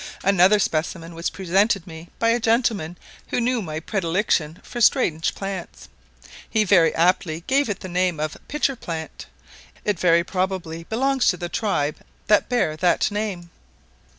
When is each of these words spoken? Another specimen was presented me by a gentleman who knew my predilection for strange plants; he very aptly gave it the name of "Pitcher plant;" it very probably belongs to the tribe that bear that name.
Another 0.23 0.57
specimen 0.57 1.13
was 1.13 1.29
presented 1.29 1.85
me 1.85 2.09
by 2.17 2.29
a 2.31 2.39
gentleman 2.39 2.97
who 3.27 3.39
knew 3.39 3.61
my 3.61 3.79
predilection 3.79 4.59
for 4.63 4.81
strange 4.81 5.35
plants; 5.35 5.89
he 6.49 6.63
very 6.63 6.91
aptly 6.95 7.43
gave 7.45 7.69
it 7.69 7.81
the 7.81 7.87
name 7.87 8.19
of 8.19 8.35
"Pitcher 8.47 8.75
plant;" 8.75 9.27
it 9.85 9.99
very 9.99 10.23
probably 10.23 10.85
belongs 10.85 11.27
to 11.27 11.37
the 11.37 11.49
tribe 11.49 11.97
that 12.25 12.49
bear 12.49 12.75
that 12.77 13.11
name. 13.11 13.51